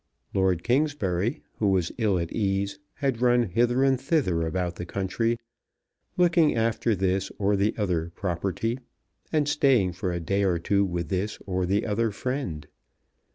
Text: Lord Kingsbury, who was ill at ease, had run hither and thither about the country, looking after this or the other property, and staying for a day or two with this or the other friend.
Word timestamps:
Lord 0.33 0.63
Kingsbury, 0.63 1.43
who 1.59 1.67
was 1.69 1.91
ill 1.99 2.17
at 2.17 2.31
ease, 2.31 2.79
had 2.95 3.21
run 3.21 3.43
hither 3.43 3.83
and 3.83 4.01
thither 4.01 4.47
about 4.47 4.77
the 4.77 4.83
country, 4.87 5.37
looking 6.17 6.55
after 6.55 6.95
this 6.95 7.31
or 7.37 7.55
the 7.55 7.75
other 7.77 8.09
property, 8.15 8.79
and 9.31 9.47
staying 9.47 9.91
for 9.93 10.11
a 10.11 10.19
day 10.19 10.43
or 10.43 10.57
two 10.57 10.83
with 10.83 11.09
this 11.09 11.37
or 11.45 11.67
the 11.67 11.85
other 11.85 12.09
friend. 12.09 12.65